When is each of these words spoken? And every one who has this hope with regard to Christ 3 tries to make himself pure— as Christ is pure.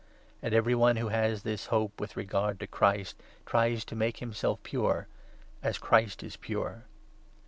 And 0.41 0.51
every 0.55 0.73
one 0.73 0.95
who 0.95 1.09
has 1.09 1.43
this 1.43 1.67
hope 1.67 1.99
with 1.99 2.17
regard 2.17 2.59
to 2.59 2.65
Christ 2.65 3.17
3 3.19 3.25
tries 3.45 3.85
to 3.85 3.95
make 3.95 4.17
himself 4.17 4.57
pure— 4.63 5.05
as 5.61 5.77
Christ 5.77 6.23
is 6.23 6.37
pure. 6.37 6.85